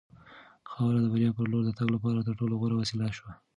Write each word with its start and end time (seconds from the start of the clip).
خاوره 0.69 0.99
د 1.01 1.05
بریا 1.13 1.29
په 1.37 1.43
لور 1.51 1.63
د 1.65 1.71
تګ 1.79 1.87
لپاره 1.95 2.25
تر 2.27 2.33
ټولو 2.39 2.53
غوره 2.59 2.75
وسیله 2.77 3.07
شوه. 3.17 3.31